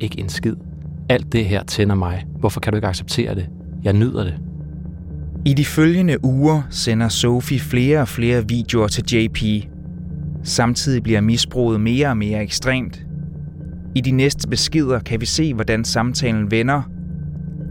Ikke 0.00 0.20
en 0.20 0.28
skid. 0.28 0.54
Alt 1.08 1.32
det 1.32 1.44
her 1.44 1.62
tænder 1.64 1.94
mig. 1.94 2.26
Hvorfor 2.38 2.60
kan 2.60 2.72
du 2.72 2.76
ikke 2.76 2.88
acceptere 2.88 3.34
det? 3.34 3.48
Jeg 3.84 3.92
nyder 3.92 4.24
det. 4.24 4.34
I 5.46 5.54
de 5.54 5.64
følgende 5.64 6.24
uger 6.24 6.62
sender 6.70 7.08
Sophie 7.08 7.60
flere 7.60 8.00
og 8.00 8.08
flere 8.08 8.48
videoer 8.48 8.88
til 8.88 9.04
JP. 9.12 9.68
Samtidig 10.42 11.02
bliver 11.02 11.20
misbruget 11.20 11.80
mere 11.80 12.08
og 12.08 12.16
mere 12.16 12.42
ekstremt. 12.42 13.06
I 13.94 14.00
de 14.00 14.10
næste 14.10 14.48
beskeder 14.48 14.98
kan 14.98 15.20
vi 15.20 15.26
se, 15.26 15.54
hvordan 15.54 15.84
samtalen 15.84 16.50
vender, 16.50 16.82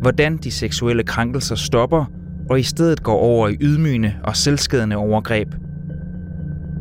hvordan 0.01 0.38
de 0.38 0.51
seksuelle 0.51 1.03
krænkelser 1.03 1.56
stopper, 1.56 2.06
og 2.50 2.60
i 2.60 2.63
stedet 2.63 3.03
går 3.03 3.18
over 3.18 3.48
i 3.48 3.58
ydmygende 3.62 4.13
og 4.24 4.36
selvskadende 4.36 4.96
overgreb. 4.96 5.48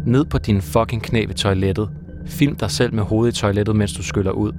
Ned 0.07 0.25
på 0.25 0.39
din 0.39 0.63
fucking 0.63 1.03
knæ 1.03 1.25
ved 1.25 1.35
toilettet. 1.35 1.89
Film 2.27 2.57
dig 2.57 2.71
selv 2.71 2.95
med 2.95 3.03
hovedet 3.03 3.37
i 3.37 3.41
toilettet, 3.41 3.77
mens 3.77 3.93
du 3.93 4.03
skyller 4.03 4.33
ud. 4.33 4.53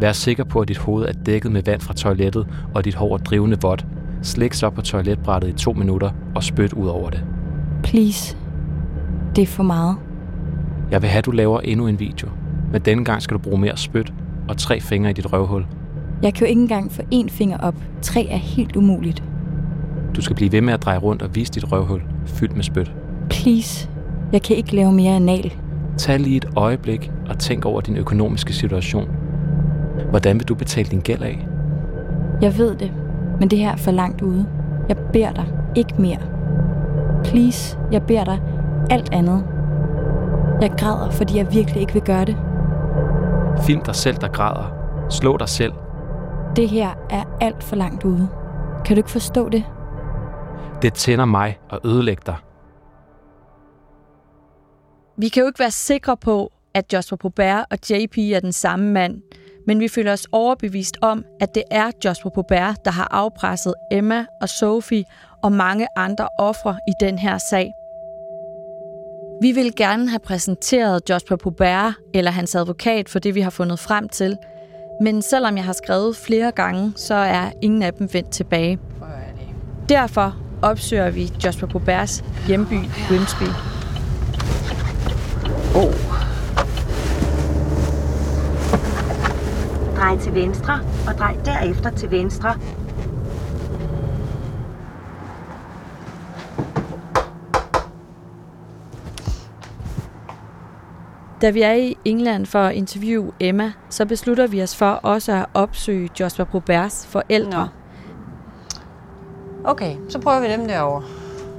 Vær 0.00 0.12
sikker 0.12 0.44
på, 0.44 0.60
at 0.60 0.68
dit 0.68 0.78
hoved 0.78 1.04
er 1.04 1.12
dækket 1.12 1.52
med 1.52 1.62
vand 1.62 1.80
fra 1.80 1.94
toilettet, 1.94 2.46
og 2.74 2.84
dit 2.84 2.94
hår 2.94 3.14
er 3.14 3.18
drivende 3.18 3.56
vådt. 3.62 3.86
Slik 4.22 4.54
så 4.54 4.70
på 4.70 4.82
toiletbrættet 4.82 5.48
i 5.48 5.52
to 5.52 5.72
minutter 5.72 6.10
og 6.34 6.42
spyt 6.42 6.72
ud 6.72 6.88
over 6.88 7.10
det. 7.10 7.24
Please. 7.82 8.36
Det 9.36 9.42
er 9.42 9.46
for 9.46 9.62
meget. 9.62 9.96
Jeg 10.90 11.02
vil 11.02 11.10
have, 11.10 11.18
at 11.18 11.26
du 11.26 11.30
laver 11.30 11.60
endnu 11.60 11.86
en 11.86 12.00
video. 12.00 12.28
Men 12.72 12.80
denne 12.80 13.04
gang 13.04 13.22
skal 13.22 13.34
du 13.34 13.38
bruge 13.38 13.58
mere 13.58 13.76
spyt 13.76 14.12
og 14.48 14.56
tre 14.56 14.80
fingre 14.80 15.10
i 15.10 15.12
dit 15.12 15.32
røvhul. 15.32 15.66
Jeg 16.22 16.34
kan 16.34 16.46
jo 16.46 16.48
ikke 16.48 16.60
engang 16.60 16.92
få 16.92 17.02
én 17.14 17.28
finger 17.28 17.58
op. 17.58 17.74
Tre 18.02 18.26
er 18.26 18.36
helt 18.36 18.76
umuligt. 18.76 19.22
Du 20.16 20.22
skal 20.22 20.36
blive 20.36 20.52
ved 20.52 20.60
med 20.60 20.72
at 20.74 20.82
dreje 20.82 20.98
rundt 20.98 21.22
og 21.22 21.34
vise 21.34 21.52
dit 21.52 21.72
røvhul 21.72 22.02
fyldt 22.26 22.56
med 22.56 22.64
spyt. 22.64 22.92
Please. 23.30 23.88
Jeg 24.32 24.42
kan 24.42 24.56
ikke 24.56 24.76
lave 24.76 24.92
mere 24.92 25.16
anal. 25.16 25.52
Tag 25.98 26.20
lige 26.20 26.36
et 26.36 26.48
øjeblik 26.56 27.12
og 27.28 27.38
tænk 27.38 27.64
over 27.64 27.80
din 27.80 27.96
økonomiske 27.96 28.52
situation. 28.52 29.08
Hvordan 30.10 30.38
vil 30.38 30.48
du 30.48 30.54
betale 30.54 30.88
din 30.88 31.00
gæld 31.00 31.22
af? 31.22 31.46
Jeg 32.42 32.58
ved 32.58 32.76
det, 32.76 32.92
men 33.40 33.50
det 33.50 33.58
her 33.58 33.72
er 33.72 33.76
for 33.76 33.90
langt 33.90 34.22
ude. 34.22 34.46
Jeg 34.88 34.96
beder 35.12 35.32
dig 35.32 35.46
ikke 35.76 35.94
mere. 35.98 36.18
Please, 37.24 37.78
jeg 37.92 38.02
beder 38.02 38.24
dig 38.24 38.40
alt 38.90 39.12
andet. 39.12 39.44
Jeg 40.60 40.72
græder, 40.78 41.10
fordi 41.10 41.36
jeg 41.36 41.52
virkelig 41.52 41.80
ikke 41.80 41.92
vil 41.92 42.02
gøre 42.02 42.24
det. 42.24 42.36
Film 43.66 43.82
dig 43.82 43.94
selv, 43.94 44.16
der 44.16 44.28
græder. 44.28 44.72
Slå 45.10 45.36
dig 45.36 45.48
selv. 45.48 45.72
Det 46.56 46.68
her 46.68 46.90
er 47.10 47.24
alt 47.40 47.62
for 47.62 47.76
langt 47.76 48.04
ude. 48.04 48.28
Kan 48.84 48.96
du 48.96 49.00
ikke 49.00 49.10
forstå 49.10 49.48
det? 49.48 49.64
Det 50.82 50.94
tænder 50.94 51.24
mig 51.24 51.58
og 51.70 51.80
ødelægger 51.84 52.22
dig. 52.24 52.36
Vi 55.16 55.28
kan 55.28 55.40
jo 55.40 55.46
ikke 55.46 55.58
være 55.58 55.70
sikre 55.70 56.16
på, 56.16 56.52
at 56.74 56.92
Joshua 56.92 57.16
Pobert 57.16 57.64
og 57.70 57.78
JP 57.90 58.18
er 58.18 58.40
den 58.40 58.52
samme 58.52 58.90
mand, 58.92 59.22
men 59.66 59.80
vi 59.80 59.88
føler 59.88 60.12
os 60.12 60.26
overbevist 60.32 60.96
om, 61.00 61.24
at 61.40 61.54
det 61.54 61.62
er 61.70 61.90
Joshua 62.04 62.30
Poubert, 62.30 62.84
der 62.84 62.90
har 62.90 63.08
afpresset 63.10 63.74
Emma 63.92 64.26
og 64.40 64.48
Sophie 64.48 65.04
og 65.42 65.52
mange 65.52 65.86
andre 65.96 66.28
ofre 66.38 66.78
i 66.88 66.92
den 67.00 67.18
her 67.18 67.38
sag. 67.50 67.72
Vi 69.42 69.52
vil 69.52 69.74
gerne 69.76 70.08
have 70.08 70.18
præsenteret 70.18 71.10
Joshua 71.10 71.36
Poubert 71.36 71.94
eller 72.14 72.30
hans 72.30 72.54
advokat 72.54 73.08
for 73.08 73.18
det, 73.18 73.34
vi 73.34 73.40
har 73.40 73.50
fundet 73.50 73.78
frem 73.78 74.08
til, 74.08 74.36
Men 75.00 75.22
selvom 75.22 75.56
jeg 75.56 75.64
har 75.64 75.72
skrevet 75.72 76.16
flere 76.16 76.52
gange, 76.52 76.92
så 76.96 77.14
er 77.14 77.50
ingen 77.62 77.82
af 77.82 77.94
dem 77.94 78.08
vendt 78.12 78.30
tilbage. 78.30 78.78
Derfor 79.88 80.36
opsøger 80.62 81.10
vi 81.10 81.32
Jasper 81.44 81.66
Boberts 81.66 82.24
hjemby, 82.46 82.78
Grimsby. 83.08 83.44
Oh. 85.74 86.09
Drej 90.00 90.18
til 90.18 90.34
venstre, 90.34 90.80
og 91.08 91.14
drej 91.18 91.36
derefter 91.44 91.90
til 91.90 92.10
venstre. 92.10 92.54
Da 101.42 101.50
vi 101.50 101.62
er 101.62 101.72
i 101.72 101.96
England 102.04 102.46
for 102.46 102.58
at 102.58 102.74
interviewe 102.74 103.32
Emma, 103.40 103.72
så 103.90 104.06
beslutter 104.06 104.46
vi 104.46 104.62
os 104.62 104.76
for 104.76 104.90
også 104.90 105.32
at 105.32 105.46
opsøge 105.54 106.08
Joshua 106.20 106.44
Proberts 106.44 107.06
forældre. 107.06 107.68
Nå. 109.64 109.70
Okay, 109.70 109.96
så 110.08 110.18
prøver 110.18 110.40
vi 110.40 110.48
dem 110.48 110.68
derovre. 110.68 111.02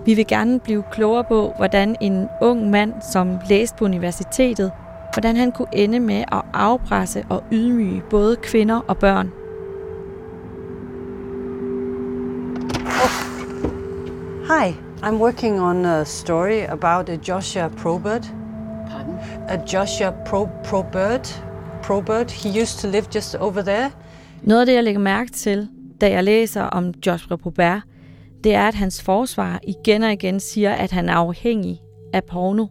Vi 0.05 0.13
vil 0.13 0.27
gerne 0.27 0.59
blive 0.59 0.83
klogere 0.91 1.23
på, 1.23 1.53
hvordan 1.57 1.95
en 2.01 2.27
ung 2.41 2.69
mand, 2.69 2.93
som 3.11 3.39
læste 3.49 3.77
på 3.77 3.85
universitetet, 3.85 4.71
hvordan 5.13 5.35
han 5.35 5.51
kunne 5.51 5.67
ende 5.73 5.99
med 5.99 6.23
at 6.31 6.41
afpresse 6.53 7.25
og 7.29 7.43
ydmyge 7.51 8.03
både 8.09 8.35
kvinder 8.35 8.79
og 8.87 8.97
børn. 8.97 9.31
Oh. 12.85 13.31
Hi, 14.47 14.75
I'm 15.03 15.15
working 15.15 15.61
on 15.61 15.85
a 15.85 16.03
story 16.03 16.61
about 16.69 17.09
a 17.09 17.17
Joshua 17.27 17.67
Probert. 17.67 18.33
Pardon? 18.89 19.15
A 19.47 19.59
Joshua 19.73 20.11
Pro 20.25 20.47
Probert. 20.63 21.43
Probert. 21.83 22.31
He 22.31 22.61
used 22.61 22.79
to 22.79 22.87
live 22.87 23.05
just 23.15 23.35
over 23.35 23.61
there. 23.61 23.91
Noget 24.43 24.61
af 24.61 24.65
det, 24.65 24.73
jeg 24.73 24.83
lægger 24.83 25.01
mærke 25.01 25.31
til, 25.31 25.69
da 26.01 26.09
jeg 26.11 26.23
læser 26.23 26.63
om 26.63 26.93
Joshua 27.07 27.37
Probert, 27.37 27.81
det 28.43 28.53
er, 28.53 28.67
at 28.67 28.75
hans 28.75 29.01
forsvar 29.01 29.59
igen 29.67 30.03
og 30.03 30.11
igen 30.11 30.39
siger, 30.39 30.73
at 30.73 30.91
han 30.91 31.09
er 31.09 31.15
afhængig 31.15 31.81
af 32.13 32.23
porno. 32.23 32.67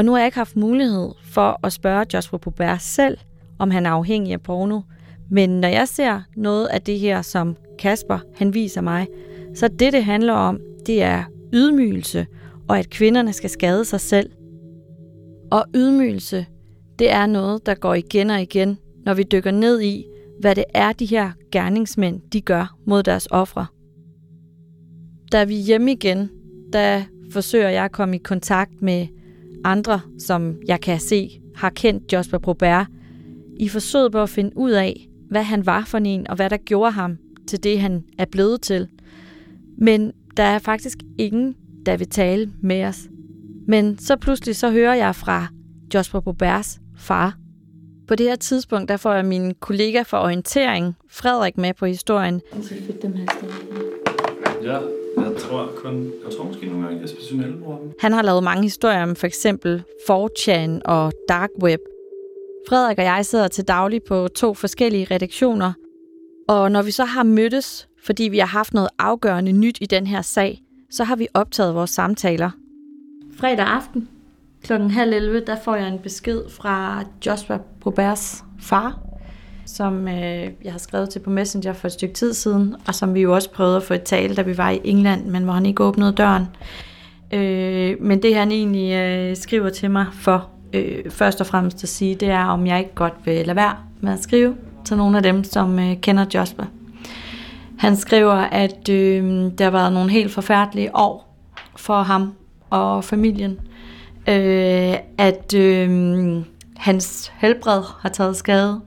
Og 0.00 0.04
nu 0.04 0.12
har 0.12 0.18
jeg 0.18 0.26
ikke 0.26 0.38
haft 0.38 0.56
mulighed 0.56 1.08
for 1.22 1.66
at 1.66 1.72
spørge 1.72 2.06
Joshua 2.14 2.38
Bobert 2.38 2.82
selv, 2.82 3.18
om 3.58 3.70
han 3.70 3.86
er 3.86 3.90
afhængig 3.90 4.32
af 4.32 4.40
porno. 4.40 4.80
Men 5.30 5.50
når 5.50 5.68
jeg 5.68 5.88
ser 5.88 6.22
noget 6.36 6.66
af 6.66 6.82
det 6.82 6.98
her, 6.98 7.22
som 7.22 7.56
Kasper 7.78 8.18
han 8.34 8.54
viser 8.54 8.80
mig, 8.80 9.06
så 9.54 9.68
det, 9.68 9.92
det 9.92 10.04
handler 10.04 10.32
om, 10.32 10.60
det 10.86 11.02
er 11.02 11.24
ydmygelse, 11.52 12.26
og 12.68 12.78
at 12.78 12.90
kvinderne 12.90 13.32
skal 13.32 13.50
skade 13.50 13.84
sig 13.84 14.00
selv. 14.00 14.30
Og 15.50 15.64
ydmygelse, 15.74 16.46
det 16.98 17.10
er 17.10 17.26
noget, 17.26 17.66
der 17.66 17.74
går 17.74 17.94
igen 17.94 18.30
og 18.30 18.42
igen, 18.42 18.78
når 19.04 19.14
vi 19.14 19.22
dykker 19.22 19.50
ned 19.50 19.80
i, 19.80 20.04
hvad 20.40 20.54
det 20.54 20.64
er, 20.74 20.92
de 20.92 21.06
her 21.06 21.30
gerningsmænd, 21.52 22.20
de 22.32 22.40
gør 22.40 22.76
mod 22.86 23.02
deres 23.02 23.28
ofre. 23.30 23.66
Da 25.32 25.44
vi 25.44 25.58
er 25.58 25.62
hjemme 25.62 25.92
igen, 25.92 26.30
der 26.72 27.02
forsøger 27.32 27.68
jeg 27.68 27.84
at 27.84 27.92
komme 27.92 28.16
i 28.16 28.20
kontakt 28.24 28.82
med 28.82 29.06
andre, 29.64 30.00
som 30.18 30.56
jeg 30.68 30.80
kan 30.80 31.00
se 31.00 31.40
har 31.56 31.70
kendt 31.70 32.12
Jasper 32.12 32.38
Probert, 32.38 32.86
i 33.56 33.68
forsøget 33.68 34.12
på 34.12 34.22
at 34.22 34.28
finde 34.28 34.50
ud 34.56 34.70
af, 34.70 35.08
hvad 35.30 35.42
han 35.42 35.66
var 35.66 35.84
for 35.84 35.98
en, 35.98 36.30
og 36.30 36.36
hvad 36.36 36.50
der 36.50 36.56
gjorde 36.56 36.90
ham 36.90 37.18
til 37.46 37.64
det, 37.64 37.80
han 37.80 38.04
er 38.18 38.24
blevet 38.24 38.60
til. 38.60 38.88
Men 39.78 40.12
der 40.36 40.42
er 40.42 40.58
faktisk 40.58 40.98
ingen, 41.18 41.56
der 41.86 41.96
vil 41.96 42.08
tale 42.08 42.52
med 42.62 42.84
os. 42.84 43.08
Men 43.66 43.98
så 43.98 44.16
pludselig 44.16 44.56
så 44.56 44.70
hører 44.70 44.94
jeg 44.94 45.14
fra 45.14 45.46
Jasper 45.94 46.20
Proberts 46.20 46.80
far. 46.96 47.36
På 48.08 48.14
det 48.14 48.26
her 48.26 48.36
tidspunkt, 48.36 48.88
der 48.88 48.96
får 48.96 49.12
jeg 49.12 49.24
min 49.24 49.54
kollega 49.54 50.02
for 50.02 50.18
orientering, 50.18 50.94
Frederik, 51.10 51.58
med 51.58 51.74
på 51.74 51.86
historien. 51.86 52.40
Ja, 54.62 54.78
tror 55.40 55.70
kun, 55.76 56.12
jeg 56.24 56.36
tror 56.36 56.44
måske 56.44 56.66
nogle 56.66 56.86
gange 56.86 57.02
Jesper 57.02 57.22
Synel 57.22 57.56
bruger 57.56 57.78
dem. 57.78 57.92
Han 58.00 58.12
har 58.12 58.22
lavet 58.22 58.42
mange 58.42 58.62
historier 58.62 59.02
om 59.02 59.16
for 59.16 59.26
eksempel 59.26 59.82
4chan 60.10 60.80
og 60.84 61.12
Dark 61.28 61.50
Web. 61.62 61.80
Frederik 62.68 62.98
og 62.98 63.04
jeg 63.04 63.26
sidder 63.26 63.48
til 63.48 63.64
daglig 63.68 64.02
på 64.02 64.28
to 64.28 64.54
forskellige 64.54 65.06
redaktioner, 65.10 65.72
og 66.48 66.72
når 66.72 66.82
vi 66.82 66.90
så 66.90 67.04
har 67.04 67.22
mødtes, 67.22 67.88
fordi 68.04 68.22
vi 68.24 68.38
har 68.38 68.46
haft 68.46 68.74
noget 68.74 68.88
afgørende 68.98 69.52
nyt 69.52 69.78
i 69.80 69.86
den 69.86 70.06
her 70.06 70.22
sag, 70.22 70.62
så 70.90 71.04
har 71.04 71.16
vi 71.16 71.28
optaget 71.34 71.74
vores 71.74 71.90
samtaler. 71.90 72.50
Fredag 73.36 73.66
aften 73.66 74.08
klokken 74.62 74.90
halv 74.90 75.12
11, 75.12 75.40
der 75.46 75.56
får 75.64 75.76
jeg 75.76 75.88
en 75.88 75.98
besked 75.98 76.42
fra 76.48 77.04
Joshua 77.26 77.58
Proberts 77.80 78.44
far, 78.60 79.09
som 79.66 80.08
øh, 80.08 80.48
jeg 80.64 80.72
har 80.72 80.78
skrevet 80.78 81.10
til 81.10 81.18
på 81.18 81.30
Messenger 81.30 81.72
for 81.72 81.86
et 81.86 81.92
stykke 81.92 82.14
tid 82.14 82.34
siden, 82.34 82.76
og 82.86 82.94
som 82.94 83.14
vi 83.14 83.20
jo 83.20 83.34
også 83.34 83.50
prøvede 83.50 83.76
at 83.76 83.82
få 83.82 83.94
et 83.94 84.02
tale, 84.02 84.34
da 84.34 84.42
vi 84.42 84.58
var 84.58 84.70
i 84.70 84.80
England, 84.84 85.24
men 85.26 85.42
hvor 85.42 85.52
han 85.52 85.66
ikke 85.66 85.84
åbnede 85.84 86.12
døren. 86.12 86.46
Øh, 87.32 87.96
men 88.00 88.22
det 88.22 88.34
han 88.34 88.52
egentlig 88.52 88.92
øh, 88.92 89.36
skriver 89.36 89.68
til 89.68 89.90
mig 89.90 90.06
for 90.12 90.48
øh, 90.72 91.10
først 91.10 91.40
og 91.40 91.46
fremmest 91.46 91.82
at 91.82 91.88
sige, 91.88 92.14
det 92.14 92.30
er, 92.30 92.44
om 92.44 92.66
jeg 92.66 92.78
ikke 92.78 92.94
godt 92.94 93.14
vil 93.24 93.46
lade 93.46 93.56
være 93.56 93.76
med 94.00 94.12
at 94.12 94.22
skrive 94.22 94.56
til 94.84 94.96
nogle 94.96 95.16
af 95.16 95.22
dem, 95.22 95.44
som 95.44 95.78
øh, 95.78 95.96
kender 96.00 96.26
Jasper. 96.34 96.64
Han 97.78 97.96
skriver, 97.96 98.34
at 98.34 98.88
øh, 98.88 99.24
der 99.58 99.64
har 99.64 99.70
været 99.70 99.92
nogle 99.92 100.10
helt 100.10 100.32
forfærdelige 100.32 100.96
år 100.96 101.36
for 101.76 102.02
ham 102.02 102.32
og 102.70 103.04
familien. 103.04 103.60
Øh, 104.28 104.94
at 105.18 105.54
øh, 105.54 105.90
hans 106.76 107.32
helbred 107.38 107.82
har 108.00 108.08
taget 108.08 108.36
skade, 108.36 108.80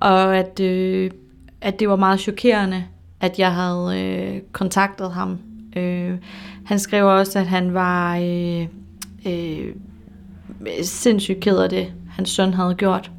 og 0.00 0.36
at, 0.36 0.60
øh, 0.60 1.10
at 1.60 1.80
det 1.80 1.88
var 1.88 1.96
meget 1.96 2.20
chokerende, 2.20 2.84
at 3.20 3.38
jeg 3.38 3.54
havde 3.54 4.00
øh, 4.00 4.40
kontaktet 4.52 5.12
ham. 5.12 5.38
Øh, 5.76 6.18
han 6.64 6.78
skrev 6.78 7.06
også, 7.06 7.38
at 7.38 7.46
han 7.46 7.74
var 7.74 8.16
øh, 8.16 8.66
øh, 9.26 9.74
sindssygt 10.82 11.40
ked 11.40 11.58
af 11.58 11.70
det, 11.70 11.92
hans 12.10 12.30
søn 12.30 12.54
havde 12.54 12.74
gjort. 12.74 13.10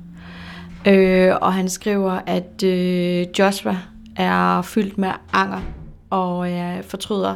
Øh, 0.88 1.32
og 1.42 1.54
han 1.54 1.70
skriver, 1.70 2.20
at 2.26 2.64
øh, 2.64 3.28
Joshua 3.40 3.78
er 4.16 4.62
fyldt 4.62 4.98
med 4.98 5.12
anger 5.34 5.62
og 6.10 6.52
øh, 6.52 6.84
fortryder 6.84 7.36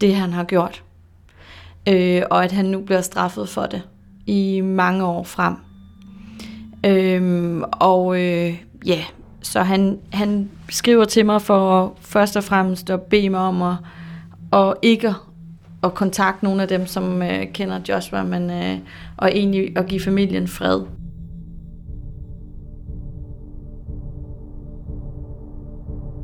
det, 0.00 0.14
han 0.14 0.32
har 0.32 0.44
gjort. 0.44 0.82
Øh, 1.88 2.22
og 2.30 2.44
at 2.44 2.52
han 2.52 2.64
nu 2.64 2.80
bliver 2.80 3.00
straffet 3.00 3.48
for 3.48 3.66
det 3.66 3.82
i 4.26 4.60
mange 4.60 5.04
år 5.04 5.24
frem. 5.24 5.56
Øhm, 6.86 7.62
og 7.72 8.20
øh, 8.20 8.62
ja, 8.86 8.98
så 9.42 9.60
han, 9.60 9.98
han 10.12 10.50
skriver 10.68 11.04
til 11.04 11.26
mig 11.26 11.42
for 11.42 11.94
først 12.00 12.36
og 12.36 12.44
fremmest 12.44 12.90
at 12.90 13.02
bede 13.02 13.30
mig 13.30 13.40
om 13.40 13.62
at, 13.62 13.76
at 14.52 14.74
ikke 14.82 15.14
at 15.82 15.94
kontakte 15.94 16.44
nogle 16.44 16.62
af 16.62 16.68
dem, 16.68 16.86
som 16.86 17.22
øh, 17.22 17.52
kender 17.54 17.80
Joshua, 17.88 18.22
men 18.22 18.50
øh, 18.50 18.78
og 19.16 19.30
egentlig 19.32 19.78
at 19.78 19.86
give 19.86 20.00
familien 20.00 20.48
fred. 20.48 20.80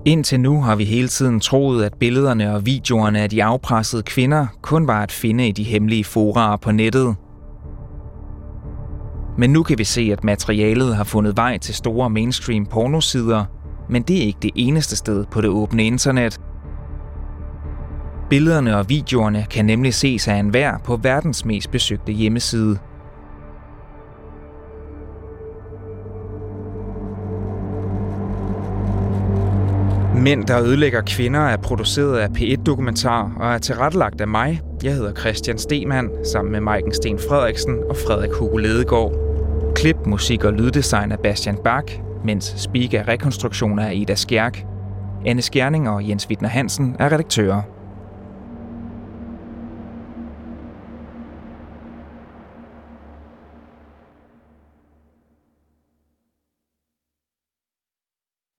Indtil 0.04 0.40
nu 0.40 0.60
har 0.60 0.76
vi 0.76 0.84
hele 0.84 1.08
tiden 1.08 1.40
troet, 1.40 1.84
at 1.84 1.94
billederne 1.94 2.54
og 2.54 2.66
videoerne 2.66 3.20
af 3.20 3.30
de 3.30 3.44
afpressede 3.44 4.02
kvinder 4.02 4.46
kun 4.62 4.86
var 4.86 5.02
at 5.02 5.12
finde 5.12 5.48
i 5.48 5.52
de 5.52 5.62
hemmelige 5.62 6.04
forarer 6.04 6.56
på 6.56 6.72
nettet– 6.72 7.16
men 9.38 9.50
nu 9.50 9.62
kan 9.62 9.78
vi 9.78 9.84
se, 9.84 10.08
at 10.12 10.24
materialet 10.24 10.96
har 10.96 11.04
fundet 11.04 11.36
vej 11.36 11.58
til 11.58 11.74
store 11.74 12.10
mainstream 12.10 12.66
pornosider, 12.66 13.44
men 13.88 14.02
det 14.02 14.18
er 14.18 14.26
ikke 14.26 14.38
det 14.42 14.50
eneste 14.54 14.96
sted 14.96 15.24
på 15.30 15.40
det 15.40 15.50
åbne 15.50 15.84
internet. 15.84 16.40
Billederne 18.30 18.76
og 18.76 18.88
videoerne 18.88 19.46
kan 19.50 19.64
nemlig 19.64 19.94
ses 19.94 20.28
af 20.28 20.34
enhver 20.34 20.78
på 20.84 20.96
verdens 21.02 21.44
mest 21.44 21.70
besøgte 21.70 22.12
hjemmeside. 22.12 22.78
Mænd, 30.16 30.44
der 30.44 30.62
ødelægger 30.62 31.02
kvinder, 31.06 31.40
er 31.40 31.56
produceret 31.56 32.18
af 32.18 32.28
P1 32.28 32.62
Dokumentar 32.62 33.32
og 33.40 33.54
er 33.54 33.58
tilrettelagt 33.58 34.20
af 34.20 34.28
mig. 34.28 34.60
Jeg 34.82 34.94
hedder 34.94 35.14
Christian 35.14 35.58
Stemann, 35.58 36.10
sammen 36.32 36.52
med 36.52 36.60
Maiken 36.60 36.94
Sten 36.94 37.18
Frederiksen 37.28 37.78
og 37.90 37.96
Frederik 37.96 38.30
Hugo 38.32 38.56
Ledegaard. 38.56 39.27
Klip, 39.80 40.06
musik 40.06 40.44
og 40.44 40.52
lyddesign 40.52 41.12
af 41.12 41.18
Bastian 41.18 41.58
Bach, 41.64 42.00
mens 42.24 42.44
speak 42.56 42.94
er 42.94 43.08
rekonstruktioner 43.08 43.86
af 43.88 43.94
Ida 43.94 44.14
Skjærk. 44.14 44.64
Anne 45.26 45.42
Skjerning 45.42 45.88
og 45.88 46.08
Jens 46.08 46.28
Wittner 46.28 46.48
Hansen 46.48 46.96
er 46.98 47.12
redaktører. 47.12 47.62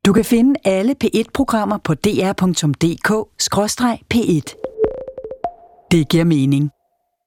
Du 0.05 0.13
kan 0.13 0.25
finde 0.25 0.59
alle 0.65 0.95
P1-programmer 1.03 1.77
på 1.77 1.93
dr.dk-p1. 1.93 2.35
Det 5.91 6.09
giver 6.09 6.23
mening. 6.23 6.71